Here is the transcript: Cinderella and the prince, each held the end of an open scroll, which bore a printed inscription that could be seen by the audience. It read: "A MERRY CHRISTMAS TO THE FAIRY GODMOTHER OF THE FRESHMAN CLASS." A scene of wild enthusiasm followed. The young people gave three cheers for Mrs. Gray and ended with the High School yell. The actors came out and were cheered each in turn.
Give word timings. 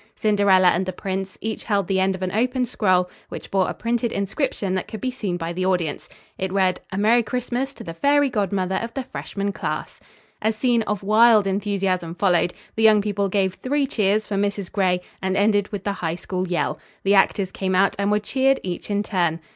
Cinderella 0.15 0.69
and 0.69 0.87
the 0.87 0.91
prince, 0.93 1.37
each 1.41 1.65
held 1.65 1.87
the 1.87 1.99
end 1.99 2.15
of 2.15 2.23
an 2.23 2.31
open 2.31 2.65
scroll, 2.65 3.07
which 3.29 3.51
bore 3.51 3.69
a 3.69 3.73
printed 3.75 4.11
inscription 4.11 4.73
that 4.73 4.87
could 4.87 4.99
be 4.99 5.11
seen 5.11 5.37
by 5.37 5.53
the 5.53 5.63
audience. 5.63 6.09
It 6.39 6.51
read: 6.51 6.79
"A 6.91 6.97
MERRY 6.97 7.21
CHRISTMAS 7.21 7.71
TO 7.75 7.83
THE 7.83 7.93
FAIRY 7.93 8.31
GODMOTHER 8.31 8.77
OF 8.81 8.95
THE 8.95 9.03
FRESHMAN 9.03 9.51
CLASS." 9.51 9.99
A 10.41 10.51
scene 10.53 10.81
of 10.87 11.03
wild 11.03 11.45
enthusiasm 11.45 12.15
followed. 12.15 12.55
The 12.75 12.81
young 12.81 13.03
people 13.03 13.29
gave 13.29 13.53
three 13.53 13.85
cheers 13.85 14.25
for 14.25 14.37
Mrs. 14.37 14.71
Gray 14.71 15.01
and 15.21 15.37
ended 15.37 15.67
with 15.71 15.83
the 15.83 15.93
High 15.93 16.15
School 16.15 16.47
yell. 16.47 16.79
The 17.03 17.13
actors 17.13 17.51
came 17.51 17.75
out 17.75 17.95
and 17.99 18.09
were 18.09 18.17
cheered 18.17 18.59
each 18.63 18.89
in 18.89 19.03
turn. 19.03 19.39